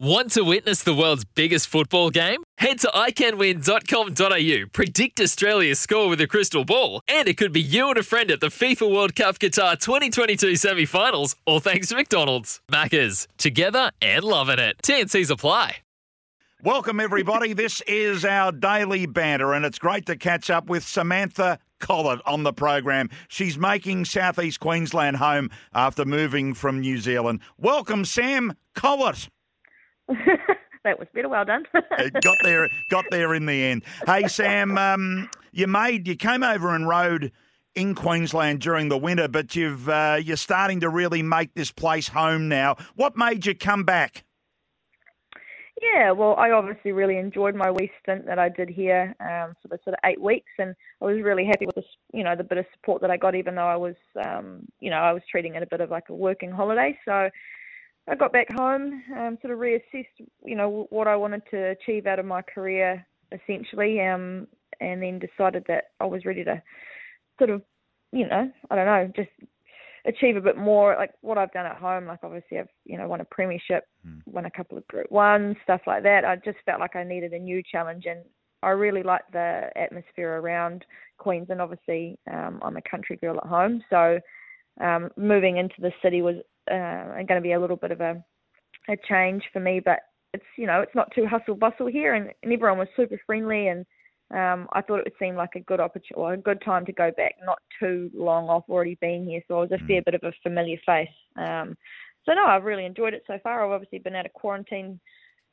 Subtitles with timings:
[0.00, 2.44] Want to witness the world's biggest football game?
[2.58, 7.88] Head to iCanWin.com.au, predict Australia's score with a crystal ball, and it could be you
[7.88, 11.96] and a friend at the FIFA World Cup Qatar 2022 semi finals, all thanks to
[11.96, 12.60] McDonald's.
[12.70, 14.76] Maccas, together and loving it.
[14.84, 15.78] TNC's apply.
[16.62, 17.52] Welcome, everybody.
[17.52, 22.44] This is our daily banter, and it's great to catch up with Samantha Collett on
[22.44, 23.10] the program.
[23.26, 27.40] She's making Southeast Queensland home after moving from New Zealand.
[27.58, 29.28] Welcome, Sam Collett.
[30.84, 31.28] that was better.
[31.28, 31.64] Well done.
[32.22, 33.84] got there, got there in the end.
[34.06, 37.32] Hey, Sam, um, you made, you came over and rode
[37.74, 42.08] in Queensland during the winter, but you've uh, you're starting to really make this place
[42.08, 42.76] home now.
[42.96, 44.24] What made you come back?
[45.80, 49.68] Yeah, well, I obviously really enjoyed my wee stint that I did here um, for
[49.68, 52.42] the sort of eight weeks, and I was really happy with the, you know, the
[52.42, 55.22] bit of support that I got, even though I was, um, you know, I was
[55.30, 56.98] treating it a bit of like a working holiday.
[57.04, 57.30] So
[58.10, 62.06] I got back home, um, sort of reassessed, you know, what I wanted to achieve
[62.06, 64.46] out of my career, essentially, um,
[64.80, 66.62] and then decided that I was ready to
[67.38, 67.62] sort of,
[68.12, 69.30] you know, I don't know, just
[70.06, 72.06] achieve a bit more, like what I've done at home.
[72.06, 74.20] Like obviously, I've you know won a premiership, mm.
[74.26, 76.24] won a couple of Group One, stuff like that.
[76.24, 78.20] I just felt like I needed a new challenge, and
[78.62, 80.84] I really like the atmosphere around
[81.18, 81.60] Queensland.
[81.60, 84.18] Obviously, um, I'm a country girl at home, so
[84.80, 86.36] um, moving into the city was
[86.70, 88.22] uh, going to be a little bit of a
[88.88, 89.80] a change for me.
[89.84, 90.00] But
[90.34, 93.68] it's you know it's not too hustle bustle here, and, and everyone was super friendly,
[93.68, 93.86] and
[94.30, 96.92] um, I thought it would seem like a good opportunity, or a good time to
[96.92, 99.40] go back, not too long off already being here.
[99.48, 100.04] So I was a fair mm.
[100.04, 101.08] bit of a familiar face.
[101.36, 101.76] Um,
[102.24, 103.64] so no, I've really enjoyed it so far.
[103.64, 105.00] I've obviously been out of quarantine,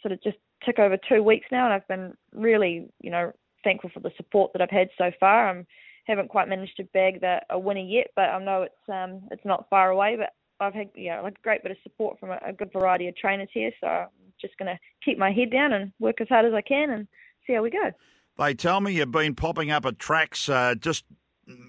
[0.00, 3.90] sort of just took over two weeks now, and I've been really, you know, thankful
[3.92, 5.50] for the support that I've had so far.
[5.50, 5.64] I
[6.06, 9.44] haven't quite managed to bag the, a winner yet, but I know it's um, it's
[9.44, 10.16] not far away.
[10.16, 10.30] But
[10.62, 13.16] I've had yeah like a great bit of support from a, a good variety of
[13.16, 14.08] trainers here, so I'm
[14.40, 17.06] just going to keep my head down and work as hard as I can and
[17.46, 17.90] see how we go.
[18.38, 21.04] They tell me you've been popping up at tracks, uh, just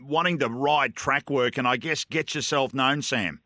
[0.04, 3.42] wanting to ride track work, and I guess get yourself known, Sam.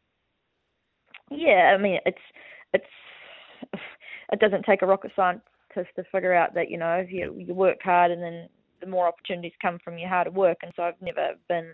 [1.31, 2.17] Yeah, I mean it's
[2.73, 2.85] it's
[4.31, 5.43] it doesn't take a rocket scientist
[5.75, 8.49] to figure out that you know if you you work hard and then
[8.79, 11.73] the more opportunities come from your harder work, and so I've never been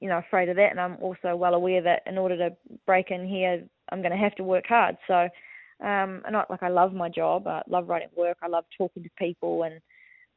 [0.00, 3.10] you know afraid of that, and I'm also well aware that in order to break
[3.10, 4.96] in here, I'm going to have to work hard.
[5.06, 5.28] So,
[5.80, 9.02] um, and not like I love my job, I love writing work, I love talking
[9.02, 9.80] to people, and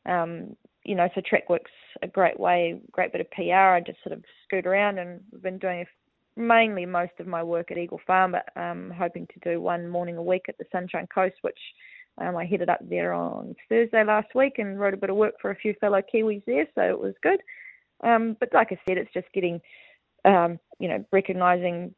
[0.06, 1.72] um, you know, so track work's
[2.02, 3.76] a great way, great bit of PR.
[3.76, 5.86] I just sort of scoot around, and I've been doing
[6.36, 10.18] mainly most of my work at Eagle Farm, but um, hoping to do one morning
[10.18, 11.60] a week at the Sunshine Coast, which
[12.18, 15.36] um, I headed up there on Thursday last week and wrote a bit of work
[15.42, 17.40] for a few fellow Kiwis there, so it was good.
[18.04, 19.62] Um, but like I said, it's just getting,
[20.26, 21.94] um, you know, recognising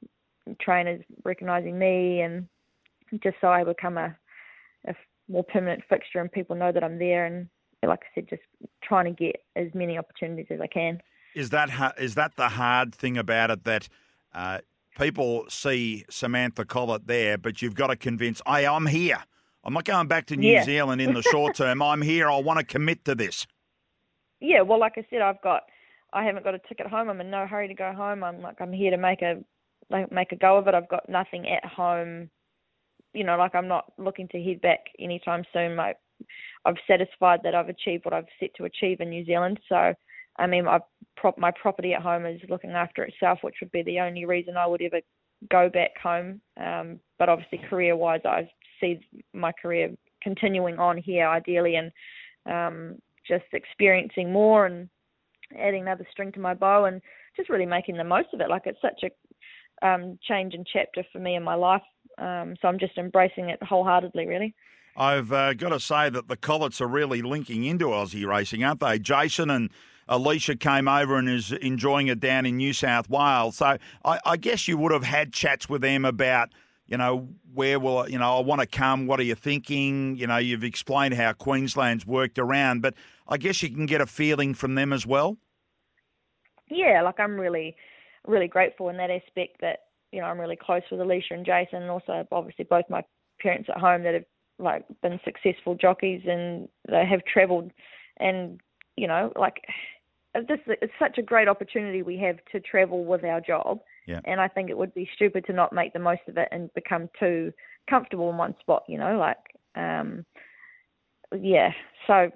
[0.59, 2.47] trainers, recognising me, and
[3.21, 4.15] just so I become a,
[4.87, 4.95] a
[5.29, 7.47] more permanent fixture and people know that I'm there and
[7.87, 8.43] like I said, just
[8.83, 11.01] trying to get as many opportunities as I can.
[11.33, 13.87] Is that is that the hard thing about it that
[14.33, 14.59] uh,
[14.99, 19.23] people see Samantha Collett there, but you've got to convince, hey, I'm here.
[19.63, 20.63] I'm not going back to New yeah.
[20.63, 21.81] Zealand in the short term.
[21.81, 22.29] I'm here.
[22.29, 23.45] I want to commit to this.
[24.39, 25.63] Yeah, well, like I said, I've got,
[26.13, 27.09] I haven't got a ticket home.
[27.09, 28.23] I'm in no hurry to go home.
[28.23, 29.43] I'm like, I'm here to make a,
[29.89, 30.73] like, make a go of it.
[30.73, 32.29] I've got nothing at home.
[33.13, 35.75] You know, like I'm not looking to head back anytime soon.
[35.75, 35.95] My
[36.65, 39.59] I've satisfied that I've achieved what I've set to achieve in New Zealand.
[39.67, 39.93] So,
[40.37, 40.81] I mean, I've
[41.17, 44.57] prop, my property at home is looking after itself, which would be the only reason
[44.57, 45.01] I would ever
[45.49, 46.41] go back home.
[46.57, 48.49] Um, but obviously, career-wise, I
[48.79, 48.99] see
[49.33, 49.91] my career
[50.21, 51.91] continuing on here, ideally, and
[52.45, 54.89] um, just experiencing more and
[55.59, 57.01] adding another string to my bow, and
[57.35, 58.49] just really making the most of it.
[58.49, 61.81] Like it's such a um, change and chapter for me in my life.
[62.17, 64.53] Um, so I'm just embracing it wholeheartedly, really.
[64.95, 68.81] I've uh, got to say that the Colletts are really linking into Aussie racing, aren't
[68.81, 68.99] they?
[68.99, 69.69] Jason and
[70.09, 73.57] Alicia came over and is enjoying it down in New South Wales.
[73.57, 76.49] So I, I guess you would have had chats with them about,
[76.91, 79.07] you know, where will you know I want to come?
[79.07, 80.17] What are you thinking?
[80.17, 82.95] You know, you've explained how Queensland's worked around, but
[83.29, 85.37] I guess you can get a feeling from them as well.
[86.69, 87.77] Yeah, like I'm really,
[88.27, 91.81] really grateful in that aspect that you know I'm really close with Alicia and Jason,
[91.81, 93.03] and also obviously both my
[93.39, 94.25] parents at home that have
[94.59, 97.71] like been successful jockeys and they have travelled,
[98.17, 98.59] and
[98.97, 99.61] you know, like
[100.33, 103.79] this it's such a great opportunity we have to travel with our job.
[104.11, 104.19] Yeah.
[104.25, 106.73] And I think it would be stupid to not make the most of it and
[106.73, 107.53] become too
[107.89, 108.83] comfortable in one spot.
[108.87, 109.37] You know, like
[109.75, 110.25] um,
[111.39, 111.71] yeah.
[112.07, 112.29] So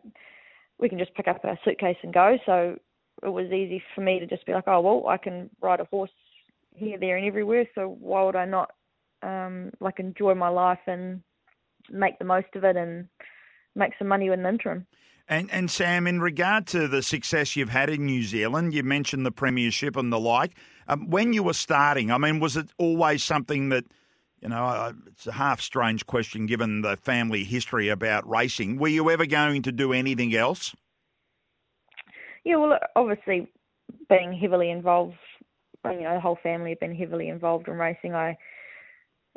[0.79, 2.37] we can just pick up a suitcase and go.
[2.45, 2.77] So
[3.23, 5.85] it was easy for me to just be like, oh well, I can ride a
[5.85, 6.11] horse
[6.75, 7.65] here, there, and everywhere.
[7.75, 8.71] So why would I not
[9.21, 11.21] um, like enjoy my life and
[11.89, 13.07] make the most of it and
[13.75, 14.85] make some money in the interim?
[15.27, 19.25] And and Sam, in regard to the success you've had in New Zealand, you mentioned
[19.25, 20.55] the premiership and the like.
[20.87, 23.85] Um, when you were starting, I mean, was it always something that
[24.41, 24.93] you know?
[25.07, 28.77] It's a half strange question given the family history about racing.
[28.77, 30.75] Were you ever going to do anything else?
[32.43, 33.51] Yeah, well, obviously,
[34.07, 35.15] being heavily involved,
[35.85, 38.13] you know, the whole family have been heavily involved in racing.
[38.13, 38.37] I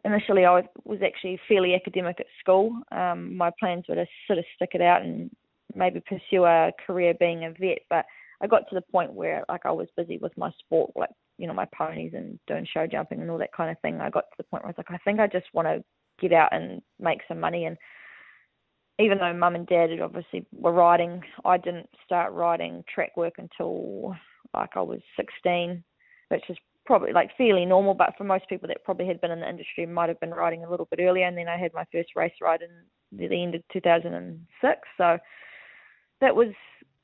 [0.04, 2.78] initially I was actually fairly academic at school.
[2.92, 5.30] Um, my plans were to sort of stick it out and
[5.74, 8.04] maybe pursue a career being a vet, but
[8.40, 11.46] I got to the point where like I was busy with my sport, like you
[11.46, 14.00] know my ponies and doing show jumping and all that kind of thing.
[14.00, 15.84] I got to the point where I was like, I think I just want to
[16.20, 17.76] get out and make some money and
[18.98, 24.16] even though mum and dad obviously were riding, I didn't start riding track work until
[24.54, 25.82] like I was 16,
[26.28, 27.94] which is probably like fairly normal.
[27.94, 30.64] But for most people that probably had been in the industry, might have been riding
[30.64, 31.26] a little bit earlier.
[31.26, 32.70] And then I had my first race ride in
[33.16, 35.18] the end of 2006, so
[36.20, 36.48] that was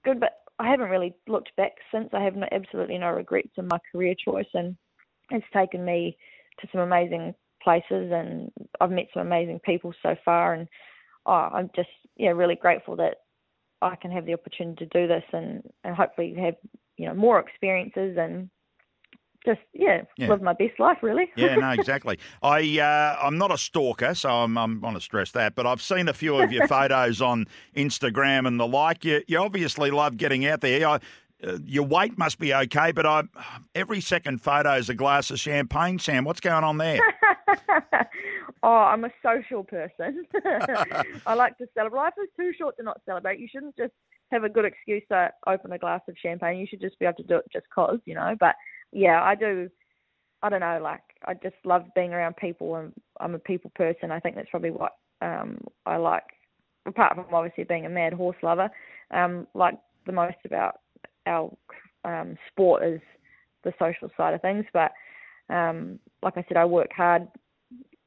[0.04, 0.20] good.
[0.20, 2.08] But I haven't really looked back since.
[2.12, 4.76] I have no, absolutely no regrets in my career choice, and
[5.30, 6.16] it's taken me
[6.60, 8.50] to some amazing places, and
[8.80, 10.68] I've met some amazing people so far, and
[11.26, 13.16] oh, I'm just yeah really grateful that
[13.82, 16.56] I can have the opportunity to do this and, and hopefully have
[16.96, 18.48] you know more experiences and
[19.44, 21.30] just yeah, yeah, live my best life really.
[21.36, 22.18] yeah, no, exactly.
[22.42, 25.54] I uh, I'm not a stalker, so I'm I'm want to stress that.
[25.54, 27.46] But I've seen a few of your photos on
[27.76, 29.04] Instagram and the like.
[29.04, 30.88] You you obviously love getting out there.
[30.88, 31.00] I,
[31.42, 33.24] uh, your weight must be okay, but I
[33.74, 35.98] every second photo is a glass of champagne.
[35.98, 37.00] Sam, what's going on there?
[38.62, 40.24] oh, I'm a social person.
[41.26, 42.00] I like to celebrate.
[42.00, 43.40] Life is too short to not celebrate.
[43.40, 43.92] You shouldn't just
[44.30, 46.58] have a good excuse to open a glass of champagne.
[46.58, 48.34] You should just be able to do it just cause, you know.
[48.38, 48.56] But
[48.92, 49.68] yeah, I do.
[50.42, 50.80] I don't know.
[50.82, 54.10] Like I just love being around people, and I'm a people person.
[54.10, 54.92] I think that's probably what
[55.22, 56.24] um, I like.
[56.86, 58.68] Apart from obviously being a mad horse lover,
[59.10, 60.80] um, like the most about
[61.26, 61.50] our
[62.04, 63.00] um, sport is
[63.64, 64.64] the social side of things.
[64.72, 64.92] But
[65.48, 67.26] um, like I said, I work hard,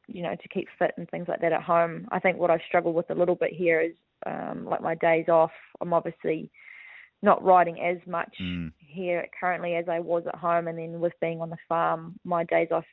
[0.08, 2.08] you know, to keep fit and things like that at home.
[2.12, 3.94] I think what I struggle with a little bit here is
[4.26, 5.52] um, like my days off.
[5.82, 6.50] I'm obviously
[7.22, 8.72] not riding as much mm.
[8.80, 12.44] here currently as I was at home, and then with being on the farm, my
[12.44, 12.86] days off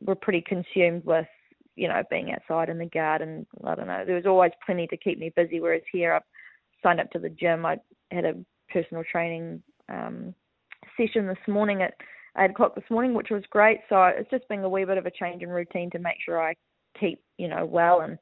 [0.00, 1.26] were pretty consumed with
[1.76, 3.46] you know being outside in the garden.
[3.64, 4.04] I don't know.
[4.04, 5.60] There was always plenty to keep me busy.
[5.60, 6.20] Whereas here, I
[6.82, 7.64] signed up to the gym.
[7.66, 7.78] I
[8.10, 8.34] had a
[8.72, 10.34] personal training um,
[10.96, 11.94] session this morning at
[12.38, 13.80] eight o'clock this morning, which was great.
[13.88, 16.40] So it's just been a wee bit of a change in routine to make sure
[16.42, 16.54] I
[16.98, 18.18] keep, you know, well and,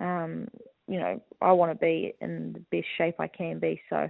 [0.00, 0.48] um,
[0.88, 3.80] you know, I want to be in the best shape I can be.
[3.88, 4.08] So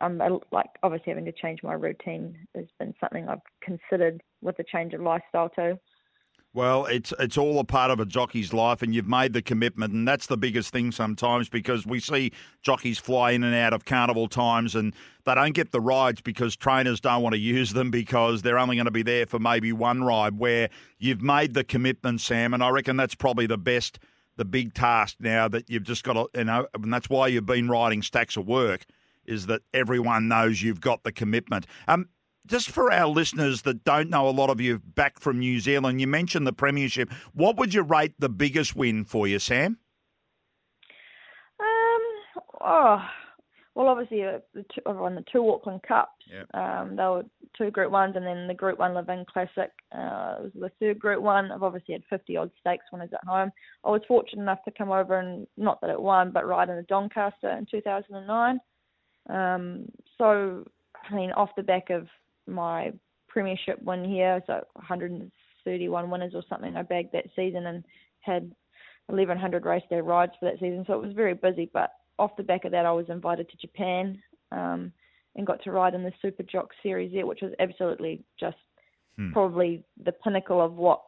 [0.00, 4.64] um, like obviously having to change my routine has been something I've considered with the
[4.64, 5.78] change of lifestyle too.
[6.54, 9.92] Well, it's it's all a part of a jockey's life, and you've made the commitment,
[9.92, 12.30] and that's the biggest thing sometimes because we see
[12.62, 16.54] jockeys fly in and out of carnival times, and they don't get the rides because
[16.54, 19.72] trainers don't want to use them because they're only going to be there for maybe
[19.72, 20.38] one ride.
[20.38, 20.68] Where
[21.00, 23.98] you've made the commitment, Sam, and I reckon that's probably the best,
[24.36, 27.46] the big task now that you've just got to, you know, and that's why you've
[27.46, 28.84] been writing stacks of work,
[29.24, 31.66] is that everyone knows you've got the commitment.
[31.88, 32.08] Um,
[32.46, 36.00] just for our listeners that don't know a lot of you back from New Zealand,
[36.00, 37.10] you mentioned the Premiership.
[37.32, 39.78] What would you rate the biggest win for you, Sam?
[41.58, 43.08] Um, oh,
[43.74, 46.22] well, obviously uh, the two, I won the two Auckland Cups.
[46.32, 46.54] Yep.
[46.54, 47.24] Um, they were
[47.58, 51.22] two Group Ones, and then the Group One Levin Classic uh, was the third Group
[51.22, 51.50] One.
[51.50, 53.50] I've obviously had 50 odd stakes when I was at home.
[53.84, 56.76] I was fortunate enough to come over and not that it won, but ride in
[56.76, 58.60] the Doncaster in 2009.
[59.28, 59.86] Um,
[60.18, 60.64] so,
[61.10, 62.06] I mean, off the back of
[62.46, 62.92] my
[63.26, 67.84] premiership win here, so 131 winners or something I bagged that season and
[68.20, 68.52] had
[69.06, 70.84] 1100 race day rides for that season.
[70.86, 73.56] So it was very busy, but off the back of that, I was invited to
[73.56, 74.92] Japan um,
[75.36, 78.56] and got to ride in the Super Jock Series there, which was absolutely just
[79.16, 79.32] hmm.
[79.32, 81.02] probably the pinnacle of what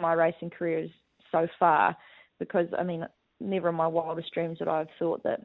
[0.00, 0.90] my racing career is
[1.30, 1.96] so far.
[2.38, 3.06] Because I mean,
[3.40, 5.40] never in my wildest dreams would I have thought that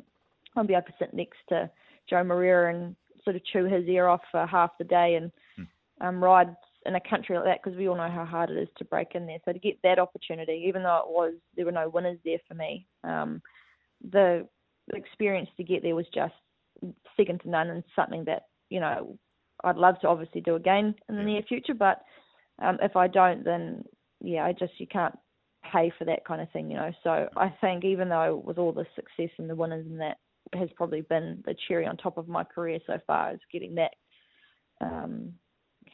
[0.55, 1.69] I'd be able to sit next to
[2.09, 6.05] Joao Moreira and sort of chew his ear off for half the day and hmm.
[6.05, 8.67] um, ride in a country like that because we all know how hard it is
[8.77, 9.37] to break in there.
[9.45, 12.55] So to get that opportunity, even though it was there were no winners there for
[12.55, 13.41] me, um,
[14.09, 14.47] the
[14.95, 16.33] experience to get there was just
[17.17, 19.17] second to none and something that you know
[19.63, 21.27] I'd love to obviously do again in the yeah.
[21.27, 21.73] near future.
[21.73, 22.01] But
[22.61, 23.83] um, if I don't, then
[24.21, 25.17] yeah, I just you can't
[25.71, 26.91] pay for that kind of thing, you know.
[27.03, 30.17] So I think even though with all the success and the winners and that
[30.53, 33.91] has probably been the cherry on top of my career so far is getting that
[34.81, 35.33] um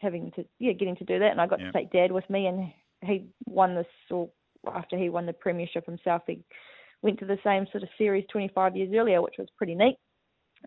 [0.02, 1.68] having to yeah, getting to do that and I got yeah.
[1.68, 2.72] to take dad with me and
[3.04, 4.30] he won this or
[4.74, 6.40] after he won the premiership himself he
[7.02, 9.98] went to the same sort of series 25 years earlier which was pretty neat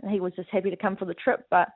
[0.03, 1.69] and he was just happy to come for the trip but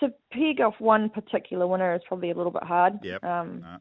[0.00, 3.22] to peg off one particular winner is probably a little bit hard yep.
[3.22, 3.78] um no.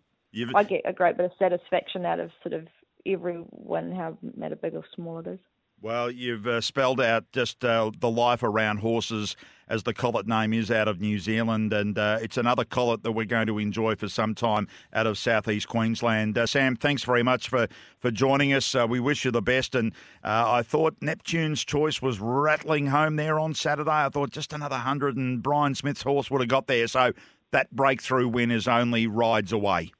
[0.55, 2.67] I get a great bit of satisfaction out of sort of
[3.05, 5.39] everyone, how matter big or small it is.
[5.83, 9.35] Well, you've uh, spelled out just uh, the life around horses,
[9.67, 13.11] as the Collett name is out of New Zealand, and uh, it's another Collett that
[13.11, 16.37] we're going to enjoy for some time out of southeast Queensland.
[16.37, 17.67] Uh, Sam, thanks very much for,
[17.99, 18.73] for joining us.
[18.73, 19.91] Uh, we wish you the best, and
[20.23, 23.91] uh, I thought Neptune's choice was rattling home there on Saturday.
[23.91, 26.87] I thought just another hundred, and Brian Smith's horse would have got there.
[26.87, 27.11] So
[27.51, 29.91] that breakthrough win is only rides away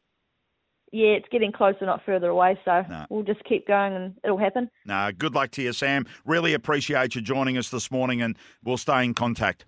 [0.94, 2.58] yeah, it's getting closer, not further away.
[2.64, 3.06] So no.
[3.10, 4.70] we'll just keep going and it'll happen.
[4.86, 6.06] No, good luck to you, Sam.
[6.24, 9.66] Really appreciate you joining us this morning and we'll stay in contact.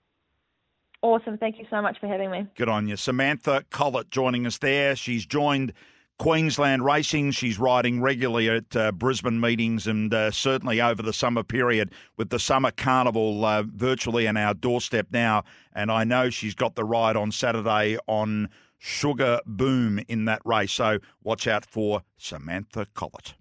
[1.02, 1.38] Awesome.
[1.38, 2.46] Thank you so much for having me.
[2.56, 2.96] Good on you.
[2.96, 4.96] Samantha Collett joining us there.
[4.96, 5.74] She's joined
[6.20, 7.32] Queensland Racing.
[7.32, 12.30] She's riding regularly at uh, Brisbane meetings and uh, certainly over the summer period with
[12.30, 15.44] the Summer Carnival uh, virtually on our doorstep now.
[15.74, 18.50] And I know she's got the ride on Saturday on
[18.88, 20.72] Sugar Boom in that race.
[20.74, 23.36] So watch out for Samantha Collett.